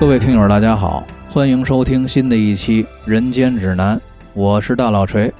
[0.00, 3.98] 各位听友，大家好，欢迎收听新的一期《人间指南》，
[4.32, 5.30] 我是大老锤。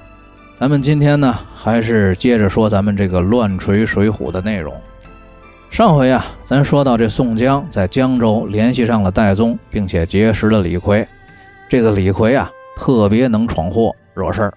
[0.55, 4.79] 咱们今天呢，还是接着说咱们这个乱锤水浒的内容。
[5.71, 11.07] 上回啊，咱说到这宋江在江州联系上了戴宗，并且结识了李逵。
[11.67, 14.53] 这个李逵啊，特别能闯祸惹事儿，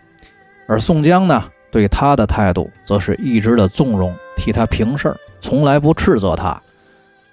[0.68, 6.60] 而宋江呢，对他的态度则是一直的纵容，替他平事儿，从来不斥责他。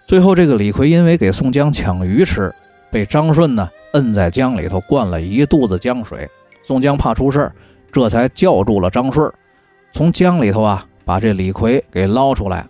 [0.07, 2.53] 最后，这个李逵因为给宋江抢鱼吃，
[2.91, 6.29] 被张顺呢摁在江里头，灌了一肚子江水。
[6.63, 7.55] 宋江怕出事儿
[7.91, 9.31] 这才叫住了张顺，
[9.91, 12.65] 从江里头啊把这李逵给捞出来。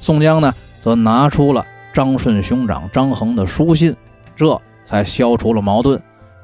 [0.00, 3.94] 宋江呢，则拿出了张顺兄长张衡的书信，
[4.34, 6.00] 这才消除了矛盾。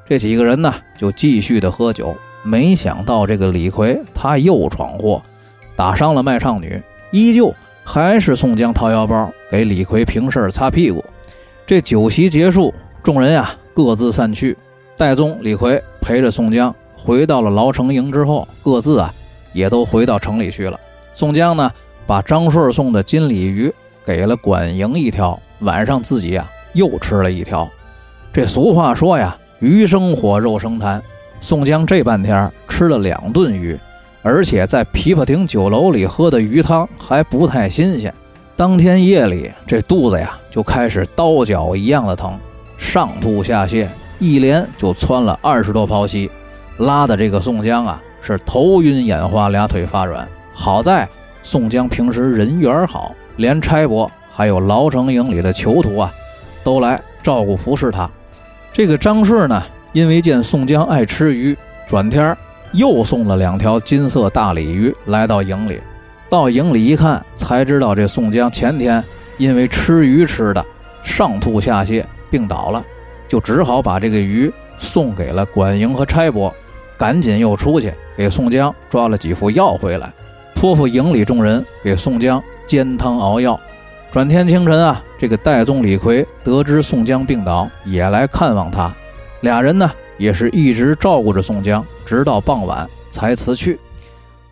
[0.07, 2.15] 这几个人呢，就继续的喝酒。
[2.43, 5.21] 没想到这个李逵他又闯祸，
[5.75, 11.03] 打伤了卖唱女，依旧还是宋江掏腰包给李逵平事擦屁股。
[11.67, 14.57] 这酒席结束，众人呀各自散去。
[14.97, 19.13] 戴宗、李逵陪着宋江回到了牢城营之后，各自啊
[19.53, 20.79] 也都回到城里去了。
[21.13, 21.71] 宋江呢？
[22.07, 27.69] 把张顺送的金鲤鱼给了管营一条，晚上自己呀又吃了一条。
[28.33, 30.99] 这俗话说呀，鱼生火，肉生痰。
[31.39, 33.79] 宋江这半天吃了两顿鱼，
[34.23, 38.13] 而且在琵琶亭酒楼里喝的鱼汤还不太新鲜。
[38.57, 42.37] 当天夜里，这肚子呀就开始刀绞一样的疼，
[42.81, 43.87] 上吐下泻，
[44.19, 46.29] 一连就窜了二十多泡稀，
[46.79, 50.27] 拉的这个宋江啊是头晕眼花，俩腿发软。
[50.53, 51.07] 好在。
[51.43, 56.13] 宋江平时人缘好，连差伯还有牢城营里的囚徒啊，
[56.63, 58.07] 都来照顾服侍他。
[58.71, 62.37] 这个张顺呢，因为见宋江爱吃鱼，转天
[62.73, 65.79] 又送了两条金色大鲤鱼来到营里。
[66.29, 69.03] 到营里一看，才知道这宋江前天
[69.39, 70.63] 因为吃鱼吃的
[71.03, 72.83] 上吐下泻，病倒了，
[73.27, 76.51] 就只好把这个鱼送给了管营和差拨，
[76.97, 80.11] 赶紧又出去给宋江抓了几副药回来。
[80.55, 83.59] 托付营里众人给宋江煎汤熬药。
[84.11, 88.93] 转天清晨啊，这个戴宗、李逵得知宋江病倒，也来看望他。
[89.39, 93.79] 俩人呢，也是一直照顾着宋江，直到傍晚才辞去。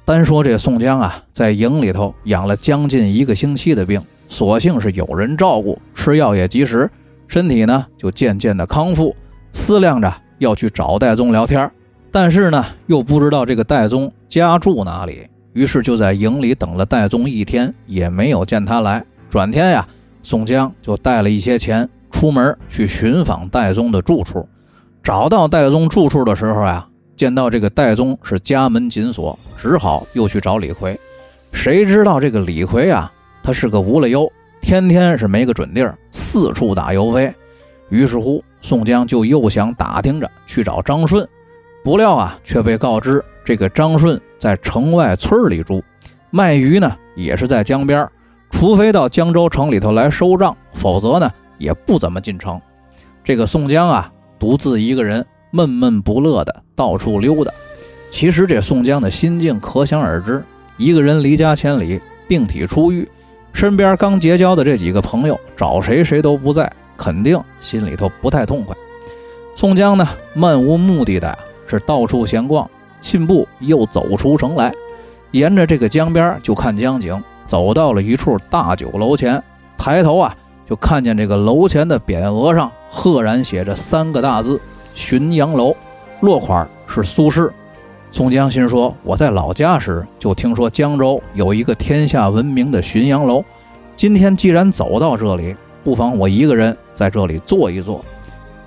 [0.05, 6.89] 单说这宋江啊，在营里头养了将近一个星期的病，所幸是有人照顾，吃药也及时，
[7.29, 9.15] 身体呢就渐渐的康复。
[9.53, 11.71] 思量着要去找戴宗聊天，
[12.11, 15.25] 但是呢，又不知道这个戴宗家住哪里。
[15.53, 19.03] 于是就在营里等了戴宗一天，也没有见他来。
[19.29, 19.87] 转天呀，
[20.21, 24.47] 宋江就带了一些钱出门去寻访戴宗的住处。
[25.01, 30.97] 找到戴宗住处的时候呀，见到这个戴宗是家门紧锁，只好又去找李逵。
[31.51, 34.31] 谁知道这个李逵啊，他是个无了忧，
[34.61, 37.33] 天天是没个准地儿，四处打游飞。
[37.89, 41.27] 于是乎，宋江就又想打听着去找张顺，
[41.83, 43.23] 不料啊，却被告知。
[43.43, 45.83] 这个张顺在城外村里住，
[46.29, 48.07] 卖鱼呢也是在江边，
[48.51, 52.61] 除非到江州城里头来收账，否则呢也不怎么进城。
[53.23, 57.51] 这个宋江啊，独自一个人闷闷不乐的到处溜达。
[58.11, 60.43] 其实这宋江的心境可想而知，
[60.77, 63.07] 一个人离家千里，病体初愈，
[63.53, 68.75] 身边刚结交的这几个朋友找谁谁都不在，肯定心里头不太痛快。
[69.55, 71.37] 宋江呢，漫无目的的
[71.67, 72.69] 是到处闲逛。
[73.01, 74.73] 信步又走出城来，
[75.31, 79.41] 沿着这个江边就看江景，走到了一处大酒楼前，
[79.77, 80.35] 抬头啊
[80.67, 84.59] 就看见这个楼前的匾额上赫然写着三个大字
[84.93, 85.73] “浔阳楼”，
[86.19, 87.49] 落款是苏轼。
[88.11, 93.43] 宋江心说：“我在老家时就听说江州有一个天下闻名的浔阳楼，
[93.95, 98.03] 今天既然走到这里，不妨我一个人在这里坐一坐。”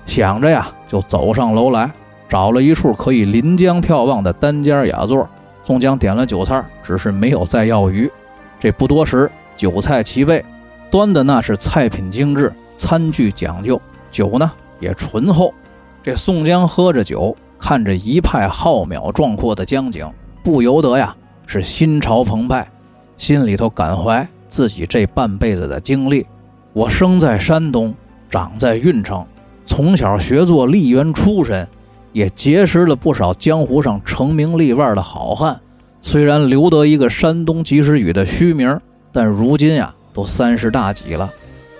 [0.05, 1.91] 想着呀，就走上楼来。
[2.29, 5.29] 找了一处可以临江眺望的单间雅座，
[5.63, 8.11] 宋江点了酒菜，只是没有再要鱼。
[8.59, 10.43] 这不多时，酒菜齐备，
[10.89, 13.79] 端的那是菜品精致，餐具讲究，
[14.09, 15.53] 酒呢也醇厚。
[16.01, 20.05] 这宋江喝着酒，看着一派浩渺壮阔的江景，
[20.43, 21.15] 不由得呀
[21.47, 22.69] 是心潮澎湃，
[23.15, 26.27] 心里头感怀自己这半辈子的经历。
[26.73, 27.95] 我生在山东，
[28.29, 29.25] 长在运城，
[29.65, 31.65] 从小学做吏员出身。
[32.11, 35.59] 也结识了不少江湖上成名立万的好汉，
[36.01, 38.77] 虽然留得一个山东及时雨的虚名，
[39.11, 41.31] 但如今呀都三十大几了，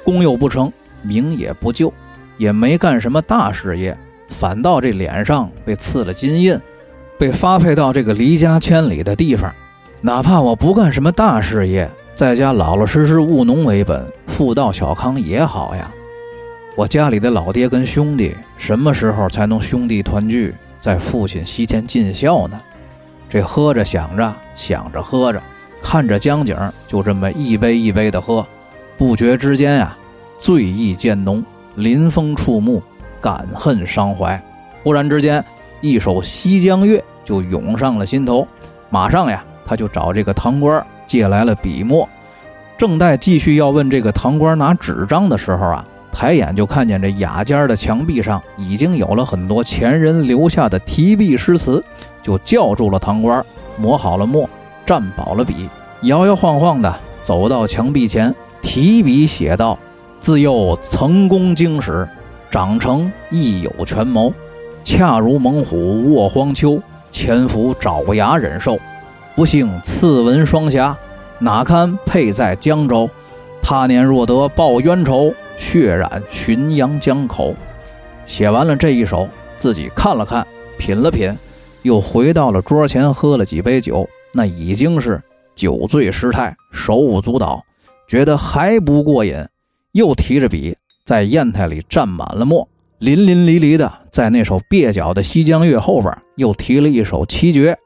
[0.05, 0.71] 功又不成，
[1.01, 1.93] 名也不就，
[2.37, 3.95] 也没干什么大事业，
[4.33, 6.59] 反倒这脸上被刺了金印，
[7.17, 9.53] 被发配到这个离家千里的地方。
[10.01, 15.89] 哪怕我不干什么大事业，在家老老实实务农为本，富道小康也好呀。
[16.75, 22.59] 我家里的老爹跟兄弟什么时候才能兄弟团聚，在父亲膝前尽孝呢？
[23.29, 25.41] 这喝着想着，想着喝着，
[25.81, 26.57] 看着江景，
[26.87, 28.45] 就这么一杯一杯的喝，
[28.97, 29.95] 不觉之间呀，
[30.39, 31.43] 醉意渐浓，
[31.75, 32.83] 临风触目，
[33.23, 34.39] 感恨伤怀。
[34.83, 35.41] 忽然之间，
[35.79, 38.45] 一首《西江月》就涌上了心头，
[38.89, 42.07] 马上呀，他就找这个堂官借来了笔墨。
[42.77, 51.81] 正待继续要问这个堂官拿纸张的时候啊，抬眼就看见这雅间的墙壁上已经有了很多前人留下的题壁诗词。
[52.21, 53.45] 就叫住了堂官，
[53.77, 54.49] 磨好了墨，
[54.85, 55.69] 蘸饱了笔，
[56.03, 59.77] 摇摇晃晃的走到墙壁前，提笔写道
[60.21, 62.07] ：“自幼曾攻经史，
[62.53, 64.31] 长成亦有权谋，
[64.83, 66.79] 恰如猛虎卧荒丘，
[67.09, 68.77] 潜伏爪牙忍受。
[69.35, 70.95] 不幸刺文双侠，
[71.39, 73.09] 哪堪配在江州？
[73.59, 77.55] 他年若得报冤仇，血染浔阳江口。”
[78.27, 79.27] 写完了这一首，
[79.57, 80.45] 自己看了看，
[80.77, 81.35] 品了品。
[81.81, 85.19] 又回到了桌前，喝了几杯酒，那已经是
[85.55, 87.63] 酒醉失态，手舞足蹈，
[88.07, 89.43] 觉得还不过瘾，
[89.93, 92.67] 又提着笔在砚台里蘸满了墨，
[92.99, 97.77] 淋淋漓漓的在那首蹩脚的《西江月》后边又提了一首七绝，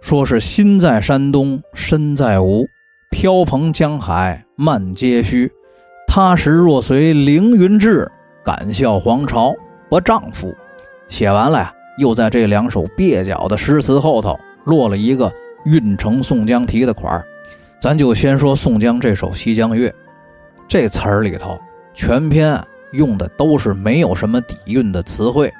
[0.00, 2.64] 说是心在山东，身在吴，
[3.10, 5.50] 飘蓬江海漫皆虚，
[6.08, 8.10] 他时若随凌云志，
[8.44, 9.54] 敢笑黄巢
[9.90, 10.54] 不丈夫。
[11.08, 11.72] 写完了呀。
[11.98, 15.30] 又在这两首蹩脚的诗词后头落了一个
[15.66, 17.22] “运城宋江题”的款儿，
[17.78, 19.90] 咱就先说宋江这首《西江月》，
[20.66, 21.60] 这词儿里头
[21.94, 22.60] 全篇
[22.92, 25.52] 用的都是没有什么底蕴的词汇，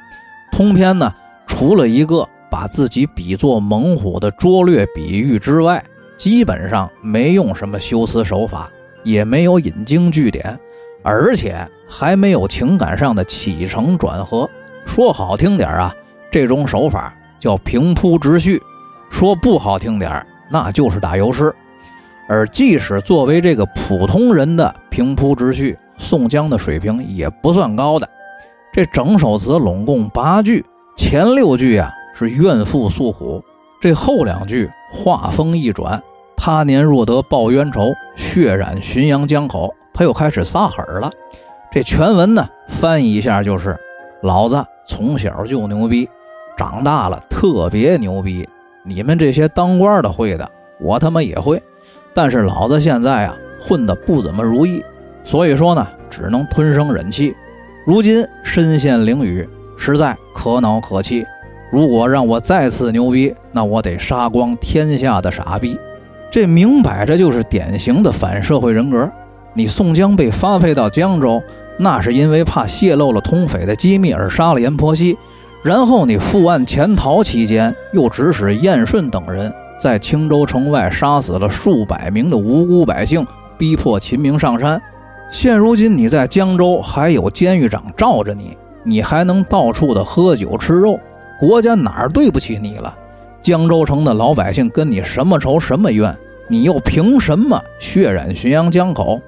[0.50, 1.12] 通篇呢
[1.46, 5.82] 除了一个把自己比作猛虎的拙劣比喻之外，
[6.16, 8.70] 基本上没用什么修辞手法，
[9.02, 10.58] 也没有引经据典，
[11.02, 14.48] 而且还没有情感上的起承转合，
[14.86, 15.94] 说好听点啊。
[16.30, 18.60] 这种手法叫平铺直叙，
[19.10, 21.54] 说不好听点那就是打油诗。
[22.28, 28.08] 而即使作为这个普通人的平铺直叙，宋江的水平也不算高的。
[28.72, 30.64] 这整首词拢共八句，
[30.96, 33.42] 前六句啊是怨妇诉苦，
[33.80, 36.02] 这后两句话锋一转，
[36.36, 41.10] 他年若得报冤仇，血染浔阳江口，他又开始撒狠了。
[41.70, 43.78] 这全文呢翻译一下就是：
[44.22, 46.08] 老子从小就牛逼。
[46.54, 48.46] 长大了特别牛逼，
[48.84, 50.48] 你们这些当官的会的，
[50.80, 51.60] 我他妈也会。
[52.12, 54.84] 但是老子现在啊，混得不怎么如意，
[55.24, 57.34] 所以说呢，只能吞声忍气。
[57.86, 59.46] 如今身陷囹圄，
[59.78, 61.24] 实在可恼可气。
[61.70, 65.78] 如果让我再次牛逼，那我得杀光天下的傻逼。
[66.30, 69.10] 这明摆着就是典型的反社会人格。
[69.54, 71.42] 你宋江被发配到江州，
[71.78, 75.16] 那是因为怕泄露了通匪的机密而杀了阎婆惜。
[75.62, 83.26] 然后你负案潜逃期间，又指使燕顺等人在青州城外杀死了数百名的无辜百姓，
[83.58, 84.80] 逼迫秦明上山。
[85.32, 91.00] 现如今你在江州还有监狱长罩着你，你还能到处的喝酒吃肉，
[91.40, 92.94] 国家哪儿对不起你了？
[93.40, 96.14] 江州城的老百姓跟你什么仇什么怨？
[96.48, 99.18] 你又凭什么血染浔阳江口？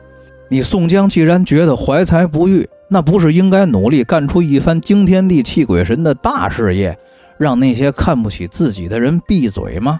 [0.48, 6.98] 你宋江既然觉得怀才不遇，那不是应该努力干出一番惊天地泣鬼神的大事业，
[7.38, 9.98] 让那些看不起自己的人闭嘴吗？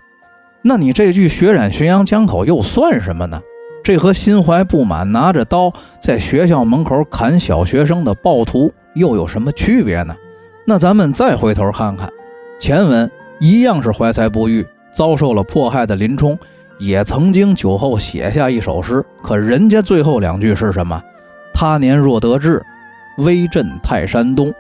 [0.61, 3.40] 那你这句“血染浔阳江口”又算什么呢？
[3.84, 10.16] 这和心怀不满拿着刀在学校门口砍小学生的暴徒又有什么区别呢？
[10.64, 12.10] 那咱们再回头看看
[12.58, 13.10] 前文，
[13.40, 16.38] 一样是怀才不遇、遭受了迫害的林冲，
[16.78, 21.02] 也曾经酒后写下一首诗，可人家最后两句是什么？
[21.52, 22.64] 他年若得志。
[23.18, 24.52] 威震泰山东，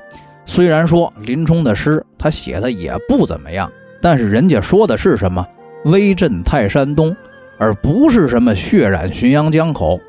[0.44, 5.44] 虽然说林冲的诗他写的也不怎么样，但是人家说的是什么？
[5.86, 7.16] 威震泰山东，
[7.58, 10.00] 而不是什么血染浔阳江口。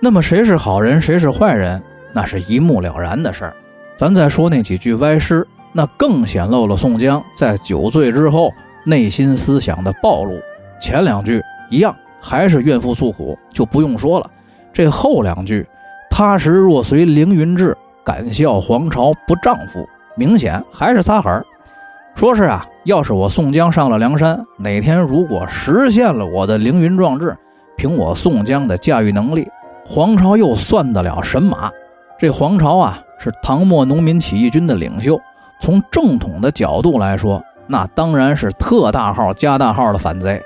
[0.00, 1.82] 那么谁是好人，谁是坏人，
[2.12, 3.54] 那是一目了然的事儿。
[3.96, 8.52] 咱再说那几句歪诗，那更显露了宋江在酒醉之后
[8.84, 10.38] 内心思想的暴露。
[10.80, 14.30] 前两句一样，还是怨妇诉苦，就不用说了。
[14.72, 15.66] 这后两句，
[16.10, 17.76] 他时若随凌云志。
[18.06, 21.42] 敢笑黄巢不丈夫，明显还是撒狠
[22.14, 27.36] 说是啊，要是我宋江上了梁山，哪天如果实现了我的凌云壮志，
[27.76, 29.48] 凭我宋江的驾驭能力，
[29.84, 31.70] 黄巢又算得了神马？
[32.16, 35.20] 这黄巢啊，是唐末农民起义军的领袖，
[35.60, 40.40] 从正统的角度来说，那当然是特大号加大号的反贼。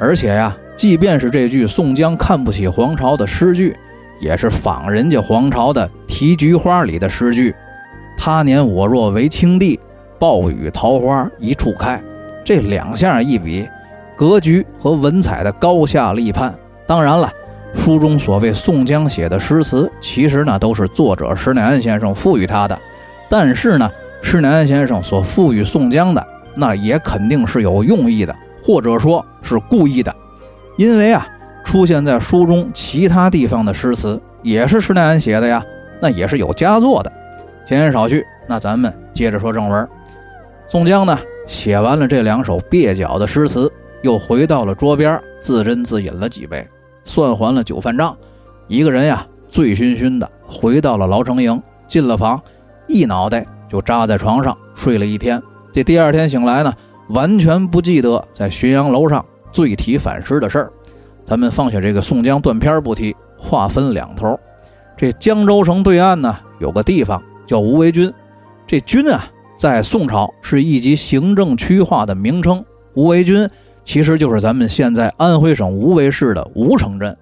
[0.00, 3.76] 而且呀，即便是这句宋江看不起黄巢的诗句。
[4.20, 7.54] 也是仿人家皇朝的《题菊花》里的诗句
[8.18, 9.78] ：“他年我若为青帝，
[10.18, 12.02] 暴雨桃花一处开。”
[12.44, 13.68] 这两下一比，
[14.16, 16.54] 格局和文采的高下立判。
[16.86, 17.30] 当然了，
[17.74, 22.78] 书中所谓宋江写的诗词，其实呢都是作者施耐庵先生赋予他的。
[23.28, 23.90] 但是呢，
[24.22, 28.34] 施耐庵先生所赋予宋江的，那也肯定是有用意的，
[28.64, 30.14] 或者说是故意的，
[30.76, 31.26] 因为啊。
[31.64, 35.62] 出现在书中其他地方的诗词也是施耐庵写的呀，
[36.00, 37.12] 那也是有佳作的。
[37.68, 39.86] 闲言少叙，那咱们接着说正文。
[40.70, 43.72] 宋江呢，写完了这两首蹩脚的诗词，
[44.02, 46.68] 又回到了桌边，自斟自饮了几杯，
[47.06, 48.14] 算还了酒饭账。
[48.66, 52.38] 一个人呀，醉醺醺的回到了牢城营，进了房，
[52.86, 55.42] 一脑袋就扎在床上睡了一天。
[55.72, 56.70] 这第二天醒来呢，
[57.08, 60.72] 完全不记得在浔阳楼上醉题反诗的事儿。
[61.24, 64.38] 咱们放下这个宋江断片不提，话分两头。
[64.98, 68.12] 这江州城对岸呢，有个地方叫无为军。
[68.66, 69.24] 这军啊，
[69.58, 72.64] 在宋朝是一级行政区划的名称。
[72.94, 73.50] 无为军
[73.84, 77.14] 其实就是咱们现在安徽省无为市的吴城镇。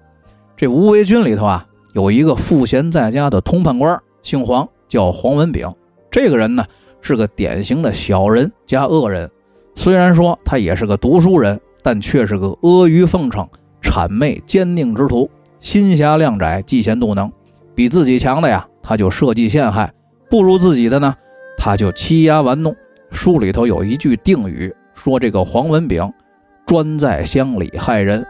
[0.55, 5.67] 这无为军里头啊，有一个赋闲在家的通判官，姓黄，叫黄文炳。
[6.11, 6.63] 这个人呢，
[7.01, 9.29] 是个典型的小人加恶人。
[9.75, 13.47] 虽然说他也是个读书人，但却是个阿谀奉承。
[13.81, 15.27] 谄媚奸佞之徒，
[15.59, 17.31] 心狭量窄，嫉贤妒能，
[17.73, 19.87] 比自己强的呀，他就设计陷害；
[20.29, 21.15] 不如自己的呢，
[21.57, 22.75] 他就欺压玩弄。
[23.11, 26.11] 书里头有一句定语，说这个黄文炳
[26.65, 28.25] 专在乡里害人。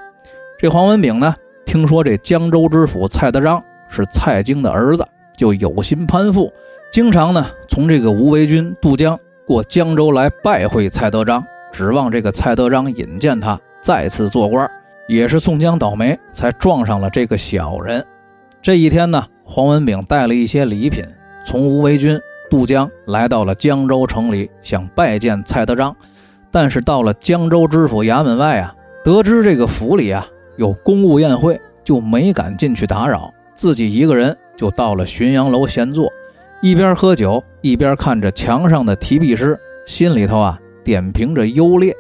[0.58, 5.06] 这黄文炳呢，听说这江州知府蔡德章是蔡京的儿子，
[5.36, 6.52] 就有心攀附，
[6.92, 14.70] 经常呢从这个吴为军渡江过江州来拜会蔡德章，指望这个蔡德章引荐他再次做官。
[15.08, 18.06] 也是宋江倒霉，才撞上了这个小人。
[18.62, 21.04] 这一天呢，黄文炳带了一些礼品，
[21.46, 22.20] 从吴为军
[22.50, 25.96] 渡江来到了江州城里，想拜见蔡德章。
[26.52, 28.74] 但是到了江州知府衙门外啊，
[29.04, 30.26] 得知这个府里啊
[30.58, 36.12] 有公务宴会，就没敢进去打扰，自己一个人就到了浔阳楼闲坐，
[36.62, 41.94] 一边喝酒一边看着墙上的题壁诗，心里头啊点评着优劣。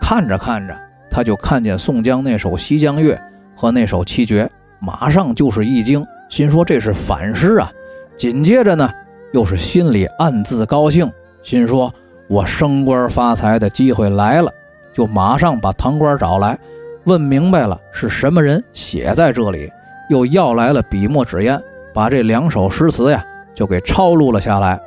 [0.00, 0.76] 看着看着。
[1.14, 3.14] 他就看见宋江那首《西江月》
[3.54, 7.70] 和那首七绝，马上就是一惊，心说这是反诗啊。
[8.16, 8.90] 紧接着呢，
[9.32, 11.10] 又是心里暗自高兴，
[11.42, 11.92] 心说
[12.28, 14.50] 我升官发财的机会来了，
[14.92, 16.58] 就马上把堂官找来，
[17.04, 19.70] 问明白了是什么人写在这里，
[20.08, 21.60] 又要来了笔墨纸砚，
[21.94, 23.24] 把这两首诗词呀
[23.54, 24.80] 就给抄录了下来。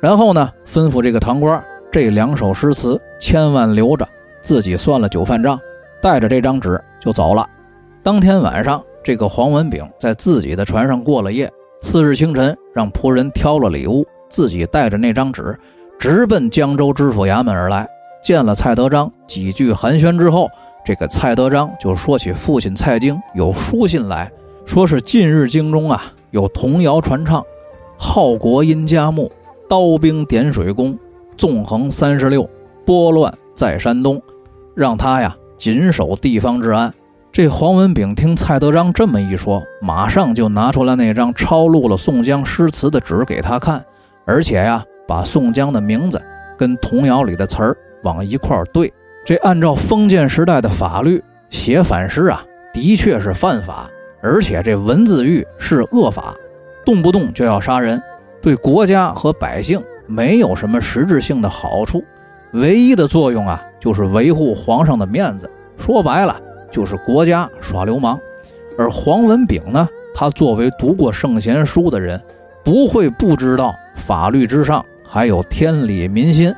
[0.00, 4.06] 然后呢，吩咐这个堂官这两首诗词千万留着。
[4.42, 5.56] 自己算了酒饭账，
[6.02, 7.48] 带着这张纸就走了。
[8.02, 11.48] 当天晚上，这个黄文炳在自己的船上过了夜。
[11.82, 15.58] 次日清晨，让仆人挑了礼物，自己带着那张纸，
[15.98, 17.86] 直奔江州知府衙门而来。
[18.22, 20.48] 见了蔡德章，几句寒暄之后，
[20.84, 24.30] 这个蔡德章就说起父亲蔡京有书信来
[24.64, 27.44] 说是近日京中啊有童谣传唱，
[27.98, 29.30] 号国因家木，
[29.68, 30.96] 刀兵点水攻，
[31.36, 32.48] 纵横三十六，
[32.86, 34.22] 拨乱在山东。
[34.74, 36.94] 让他呀谨守地方治安。
[37.32, 43.82] 这黄文炳听蔡德章这么一说，马上就拿出来那张抄录了宋江诗词的纸给他看，
[44.26, 46.20] 而且呀，把宋江的名字
[46.58, 48.92] 跟童谣里的词儿往一块儿对。
[49.24, 53.88] 这按照封建时代的法律，写反诗啊，的确是犯法，
[54.20, 56.34] 而且这文字狱是恶法，
[56.84, 57.98] 动不动就要杀人，
[58.42, 62.04] 对国家和百姓没有什么实质性的好处，
[62.52, 63.62] 唯一的作用啊。
[63.80, 66.38] 就是维护皇上的面子，说白了
[66.72, 68.18] 就是国家耍流氓。
[68.76, 72.20] 而黄文炳呢，他作为读过圣贤书的人，
[72.64, 76.52] 不会不知道法律之上还有天理民心，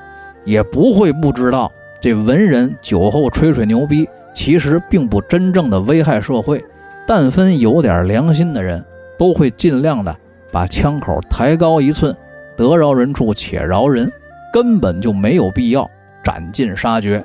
[0.44, 6.64] 也不会不知道这文人酒后吹吹牛逼，其实并不真正的危害社会。
[7.06, 8.82] 但凡有点良心的人，
[9.18, 10.16] 都会尽量的
[10.52, 12.16] 把枪口抬高一寸，
[12.56, 14.10] 得饶人处且饶人，
[14.52, 15.90] 根本就没有必要。
[16.22, 17.22] 斩尽杀绝，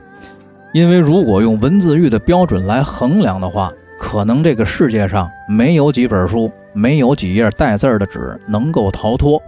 [0.71, 9.41] 因为如果用文字狱的标准来衡量的话，可能这个世界上没有几本书，没有几页带字的纸能够逃脱，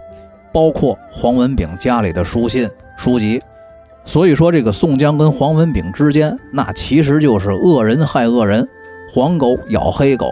[0.52, 3.40] 包括黄文炳家里的书信书籍。
[4.04, 8.68] 所以说，这个宋江跟黄文炳之间，那其实就是恶人害恶人，
[9.14, 10.26] 黄狗咬黑狗。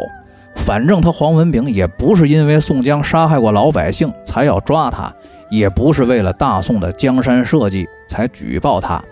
[0.57, 5.13] 反正他黄文炳也不是因为宋江杀害过老百姓才要抓他。
[5.49, 9.03] 也不是为了大宋的江山社稷才举报他，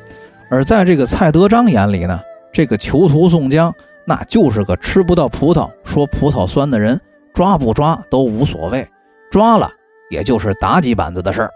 [0.51, 2.21] 而在这个蔡德章眼里呢，
[2.53, 3.75] 这个囚徒宋江
[4.07, 6.99] 那就是个吃不到葡萄说葡萄酸的人，
[7.35, 8.89] 抓不抓都无所谓，
[9.31, 9.69] 抓了
[10.11, 11.51] 也就是打几板子的事儿。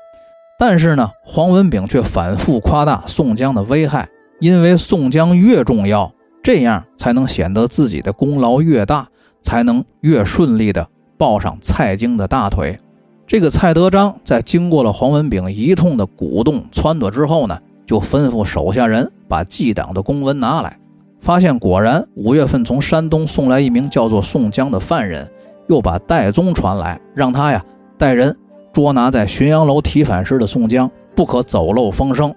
[0.58, 4.08] 但是呢，黄文炳却反复夸大宋江的危害，
[4.38, 9.08] 因为宋江越重要，这样才能显得自己的功劳越大，
[9.42, 12.78] 才能越顺利的抱上蔡京的大腿。
[13.26, 17.58] 这个蔡德章在经过了黄文炳一通的鼓动撺掇之后呢，
[17.92, 20.78] 就吩咐手下人把记党的公文拿来。
[21.20, 25.30] 发现果然，五月份从山东送来一名叫做宋江的犯人，
[25.68, 27.62] 又把戴宗传来，让他呀
[27.98, 28.34] 带人
[28.72, 32.34] 捉拿在浔阳楼提反时的宋江，不可走漏风声。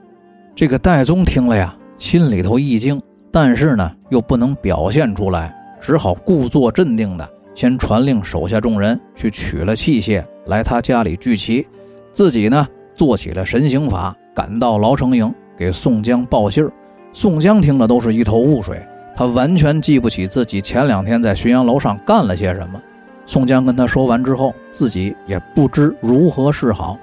[0.53, 11.65] 这个戴宗听了呀，心里头一惊，但是呢又不能表现出来，只好故作镇定的先传令手下众人去取了器械来他家里聚齐，
[12.11, 16.71] 自己呢做起了神行法，赶到牢城营给宋江报信儿。
[17.13, 18.85] 宋江听了都是一头雾水，
[19.15, 22.81] 他完全记不起自己前两天在浔阳楼上干了些什么。
[23.25, 26.97] 宋江跟他说完之后，自己也不知如何是好。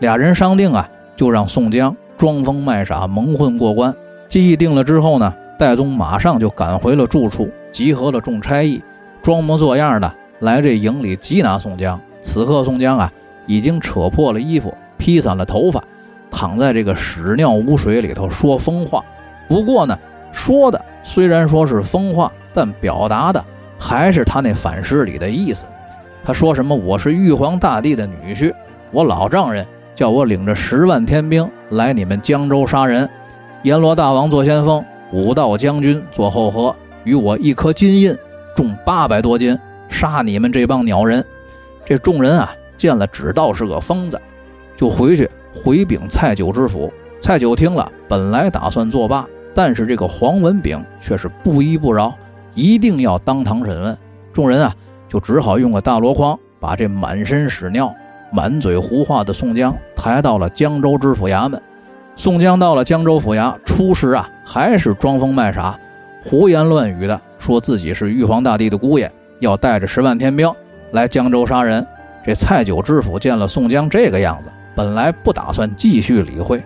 [0.00, 3.94] 俩人商定啊，就让宋江装疯卖傻蒙混过关。
[4.28, 8.82] 记忆定了之后呢，戴宗马上就赶回了住处，集合了众差役，
[9.22, 11.98] 装模作样的来这营里缉拿宋江。
[12.20, 13.12] 此刻宋江啊，
[13.46, 15.82] 已经扯破了衣服，披散了头发，
[16.34, 19.04] 躺在这个屎尿污水里头说疯话。
[19.48, 19.96] 不过呢，
[20.32, 23.42] 说的虽然说是疯话，但表达的
[23.78, 25.64] 还是他那反诗里的意思。
[26.24, 28.52] 他说什么：“我是玉皇大帝的女婿，
[28.90, 29.64] 我老丈人
[29.94, 33.08] 叫我领着十万天兵来你们江州杀人，
[33.62, 36.74] 阎罗大王做先锋，武道将军做后河，
[37.04, 38.16] 与我一颗金印，
[38.56, 39.56] 重八百多斤，
[39.88, 41.24] 杀你们这帮鸟人。”
[41.84, 44.18] 这众人啊，见了只道是个疯子，
[44.74, 46.92] 就回去 回禀蔡九知府。
[47.20, 49.26] 蔡九听了，本来打算作罢。
[49.54, 52.12] 但是这个黄文炳却是不依不饶，
[52.54, 53.96] 一定要当堂审问。
[54.32, 54.74] 众人啊，
[55.08, 57.94] 就只好用个大箩筐把这满身屎尿、
[58.32, 61.62] 满嘴胡话的宋江抬到了江州知府衙门。
[62.16, 65.78] 宋江到了江州府衙，初时啊，还是装疯卖傻、
[66.24, 70.52] 胡言乱语的，说自己是玉皇大帝的姑爷，要带着十万天兵
[70.90, 71.86] 来江州杀人。
[72.24, 76.62] 这蔡九知府见了宋江这个样子，本来不打算继续理会，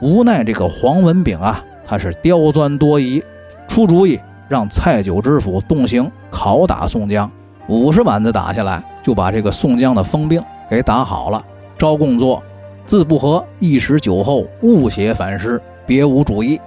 [0.00, 1.62] 无奈这个黄文炳啊。
[1.86, 3.22] 他是刁钻多疑，
[3.66, 4.18] 出主意
[4.48, 7.30] 让蔡九知府动刑拷打宋江，
[7.68, 11.44] 五十板子打下来，就把这个宋江的疯病给打好了。
[11.76, 12.42] 招供作：
[12.86, 16.60] 字不合，一时酒后误写反诗，别无主意。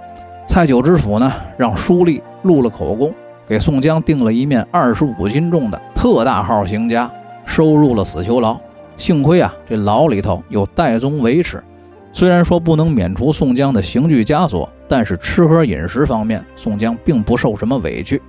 [0.46, 3.10] 蔡九知府呢，让书吏录了口供，
[3.46, 7.08] 给宋江定了一面二十五斤重的特大号刑枷，
[7.46, 8.60] 收入了死囚牢。
[8.96, 11.62] 幸亏啊，这牢里头有戴宗维持。
[12.12, 18.22] 虽然说不能免除宋江的刑具枷锁，但是吃喝饮食方面，宋江并不受什么委屈。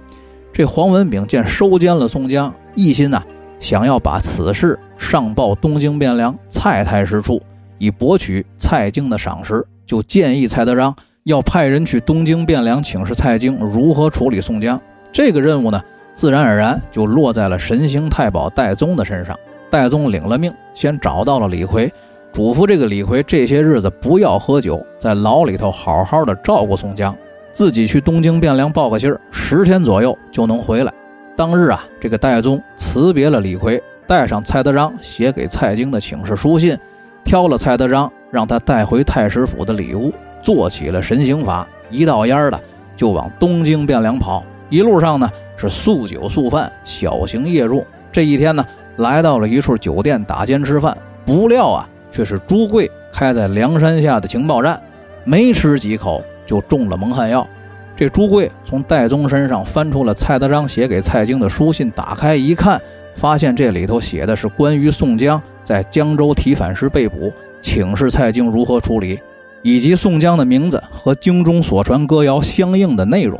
[0.51, 3.21] 这黄文炳见收监了宋江，一心呐
[3.60, 7.41] 想要把此事上报东京汴梁蔡太师处，
[7.78, 14.82] 以博取蔡京的赏识，就建议蔡德章要派人去东京汴梁请示蔡京如何处理宋江。
[15.12, 15.80] 这个任务呢，
[16.13, 19.38] 自然而然就落在了神行太保戴宗的身上。
[19.69, 21.91] 戴宗领了命，先找到了李逵。
[22.34, 27.15] 嘱咐这个李逵这些日子不要喝酒，在牢里头好好的照顾宋江，
[27.51, 30.93] 自己去东京汴梁报个信儿，十天左右就能回来。
[31.38, 36.78] 当日啊，这个戴宗辞别了李逵，带上蔡德章写给蔡京的请示书信，
[37.23, 42.60] 挑了蔡德章让他带回太师府的礼物，做起了神行法，一道烟儿的
[42.97, 44.43] 就往东京汴梁跑。
[44.69, 47.86] 一路上呢是素酒素饭，小行夜入。
[48.12, 48.65] 这一天呢，
[48.97, 51.88] 来到了一处酒店打尖吃饭，不料啊。
[52.12, 54.81] 却是朱贵开在梁山下的情报站，
[55.25, 57.45] 没吃几口就中了蒙汗药。
[57.93, 62.81] 这朱贵从戴宗身上翻出了蔡德章写给蔡京的书信，打开一看，
[63.15, 69.19] 发现这里头写的是关于宋江在江州提反时被捕，请示蔡京如何处理，
[69.62, 73.38] 以及宋江的名字和京中所传歌谣相应的内容。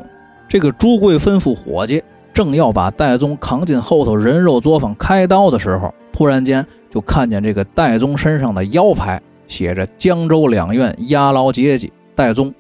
[0.50, 2.04] 这个朱贵吩咐伙计，
[2.36, 6.64] 正要把戴宗扛进后头人肉作坊开刀的时候，突然间。
[6.88, 12.54] 就看见这个戴宗身上的腰牌写着“江州两院押牢阶级戴宗”，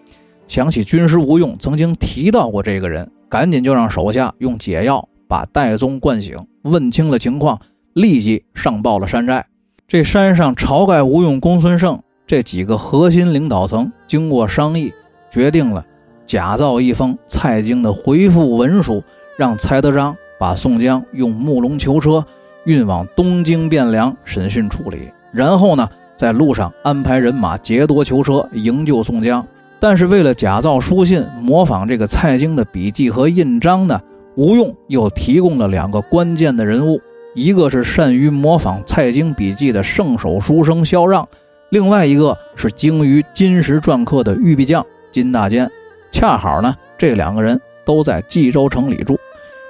[0.45, 7.57] 想起军师吴用曾经提到过这个人，赶紧就让手下用解药把戴宗灌醒，问清了情况，
[7.93, 9.45] 立即上报了山寨。
[9.87, 14.91] 这山上晁盖、吴用、公孙胜这几个核心领导层经过商议，
[15.31, 15.85] 决定了
[16.25, 19.01] 假造一封蔡京的回复文书，
[19.37, 22.25] 让蔡德章把宋江用木龙囚车。
[22.65, 29.45] 运往东京汴梁审讯处理，然后呢，在路上安排人马劫夺囚车，营救宋江。
[29.79, 34.01] 但是为了假造书信，模仿这个蔡京的笔迹和印章呢，
[34.35, 36.99] 吴用又提供了两个关键的人物：
[37.35, 41.27] 一个是善于模仿蔡京笔记的圣手书生萧让，
[41.69, 45.69] 另外一个是精于金石篆刻的玉壁匠金大坚。
[46.09, 49.19] 恰好呢，这两个人都在冀州城里住。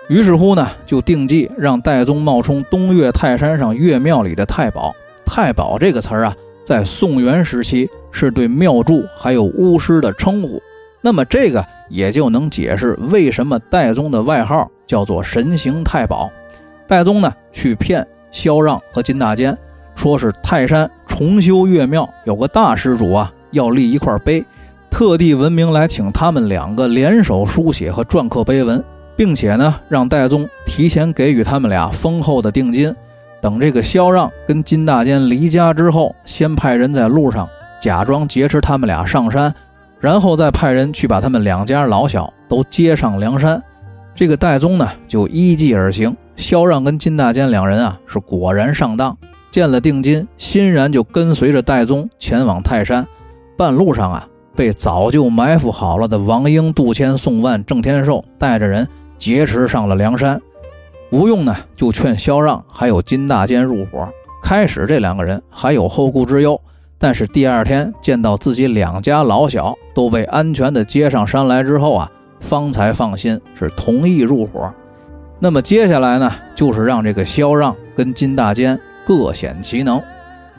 [0.07, 4.93] 于是乎呢，就定计让戴宗冒充东岳泰山上岳庙里的太保。
[5.25, 10.61] 太保这个词儿啊，在宋元时期是对庙祝还有巫师的称呼。
[11.01, 16.29] 那么这个也就能解释为什么戴宗的外号叫做神行太保。
[16.87, 19.57] 戴宗呢，去骗萧让和金大坚，
[19.95, 24.45] 说是泰山重修岳庙，有个大施主啊，要立一块碑，
[24.91, 28.83] 特地闻名来请他们两个联手书写和篆刻碑文。
[29.15, 32.93] 并且呢，让戴宗提前给予他们俩丰厚的定金。
[33.41, 37.47] 等这个萧让跟金大坚离家之后，先派人在路上
[37.79, 39.53] 假装劫持他们俩上山，
[39.99, 43.61] 然后再派人去把他们两家老小都接上梁山。
[44.15, 46.15] 这个戴宗呢，就依计而行。
[46.35, 49.15] 萧让跟金大坚两人啊，是果然上当，
[49.51, 53.05] 见了定金，欣然就跟随着戴宗前往泰山。
[53.57, 58.87] 半路上啊，被早就埋伏好了的王英、杜迁、宋万、郑天寿带着人。
[59.17, 60.41] 劫持上了梁山，
[61.11, 64.07] 吴用呢就劝萧让还有金大坚入伙。
[64.43, 66.59] 开始这两个人还有后顾之忧，
[66.99, 74.71] 但是第二天见到自己两家老小都被安全的接上山来之后啊，方才放心，是同意入伙。
[75.39, 79.99] 那么接下来呢，就是让这个萧让跟金大坚各显其能，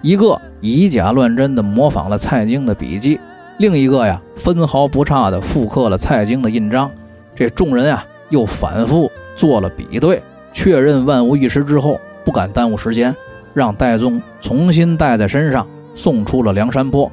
[0.03, 3.21] 一个以假乱真的模仿了蔡京的笔记，
[3.59, 6.91] 另一个呀分毫不差的复刻了蔡京的印章。
[7.37, 8.05] 这众人啊。
[8.31, 13.15] 又反复做了比对，确认万无一失之后，不敢耽误时间，
[13.55, 17.11] 让戴宗重新带在身上，送出了梁山坡，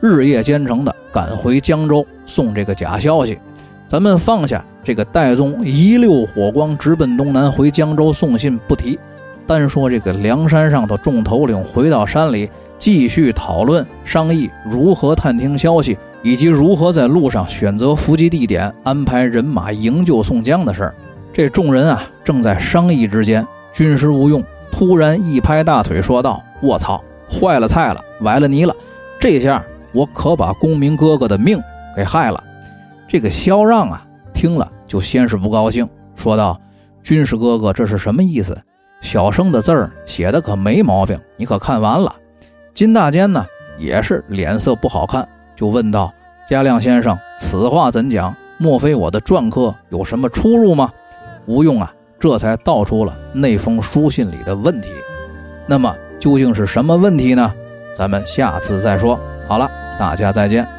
[0.00, 3.38] 日夜兼程的赶回江州送这个假消息。
[3.86, 8.98] 咱们放下这个戴宗一溜火光直奔东南回江州送信不提，
[9.46, 15.96] 单说这个梁山上的众头领回到山里，继续讨论商议如何探听消息。
[16.22, 20.94] 以及如何在路上选择伏击地点、安排人马营救宋江的事儿，
[21.32, 28.74] 这众人啊正在商议之间，军师吴用突然一拍大腿说道：“我操，坏了菜了，崴了泥了！
[29.18, 31.60] 这下我可把公明哥哥的命
[31.96, 32.42] 给害了。”
[33.08, 36.60] 这个萧让啊听了就先是不高兴，说道
[37.02, 38.60] ：“军师哥哥这是什么意思？
[39.00, 42.12] 小生的字儿写的可没毛病，你可看完了？”
[42.74, 43.46] 金大坚呢
[43.78, 45.26] 也是脸色不好看。
[45.58, 46.14] 就问道
[46.48, 48.32] ：“嘉亮先生，此话怎讲？
[48.58, 50.88] 莫非我的篆刻有什么出入吗？”
[51.46, 54.88] 吴用啊，这才道出了那封书信里的问题。
[55.66, 57.52] 那么究竟是什么问题呢？
[57.92, 59.18] 咱们下次再说。
[59.48, 59.68] 好了，
[59.98, 60.77] 大家再见。